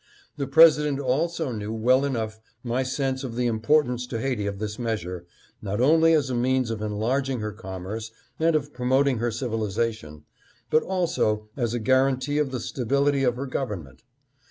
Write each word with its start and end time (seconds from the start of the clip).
The 0.35 0.47
President 0.47 0.99
already 0.99 1.57
knew 1.59 1.71
well 1.71 2.03
enough 2.05 2.39
my 2.63 2.81
sense 2.81 3.23
of 3.23 3.35
the 3.35 3.45
importance 3.45 4.07
to 4.07 4.19
Haiti 4.19 4.47
of 4.47 4.57
this 4.57 4.79
measure, 4.79 5.27
not 5.61 5.79
only 5.79 6.13
as 6.13 6.31
a 6.31 6.33
means 6.33 6.71
of 6.71 6.81
enlarging 6.81 7.39
her 7.41 7.51
commerce 7.53 8.09
and 8.39 8.55
of 8.55 8.73
promoting 8.73 9.19
her 9.19 9.29
civili 9.29 9.67
zation, 9.69 10.23
but 10.71 10.81
also 10.81 11.49
as 11.55 11.75
a 11.75 11.79
guaranty 11.79 12.39
of 12.39 12.49
the 12.49 12.59
stability 12.59 13.23
of 13.23 13.35
her 13.35 13.45
government. 13.45 14.01